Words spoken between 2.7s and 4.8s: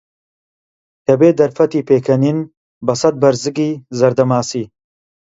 بەسەد بەرزگی زەردە ماسی